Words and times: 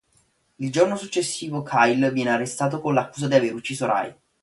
Il 0.57 0.71
giorno 0.71 0.95
successivo, 0.95 1.61
Kyle 1.61 2.09
viene 2.11 2.31
arrestato 2.31 2.81
con 2.81 2.95
l'accusa 2.95 3.27
di 3.27 3.35
aver 3.35 3.53
ucciso 3.53 3.85
Ray. 3.85 4.11